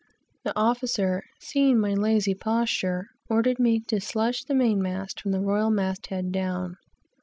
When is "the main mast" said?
4.43-5.21